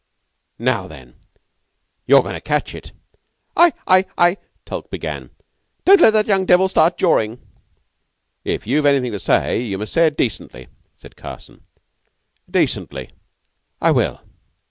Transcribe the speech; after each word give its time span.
Now 0.57 0.87
then, 0.87 1.13
you're 2.07 2.23
going 2.23 2.33
to 2.33 2.41
catch 2.41 2.73
it." 2.73 2.91
"I 3.55 3.71
I 3.85 4.05
I" 4.17 4.37
Tulke 4.65 4.89
began. 4.89 5.29
"Don't 5.85 6.01
let 6.01 6.09
that 6.13 6.25
young 6.25 6.47
devil 6.47 6.67
start 6.67 6.97
jawing." 6.97 7.39
"If 8.43 8.65
you've 8.65 8.87
anything 8.87 9.11
to 9.11 9.19
say 9.19 9.61
you 9.61 9.77
must 9.77 9.93
say 9.93 10.07
it 10.07 10.17
decently,'' 10.17 10.69
said 10.95 11.15
Carson. 11.15 11.65
"Decently? 12.49 13.11
I 13.79 13.91
will. 13.91 14.21